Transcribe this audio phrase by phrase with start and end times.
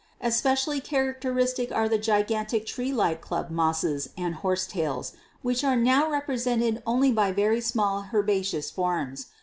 [0.19, 6.81] Especially characteristic are the gigantic tree like club mosses and horsetails, which are now represented
[6.87, 9.27] only by very small herbaceous forms.